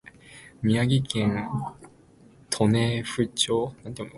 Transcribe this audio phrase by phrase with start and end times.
[0.63, 1.47] 宮城県
[2.71, 3.75] 利府町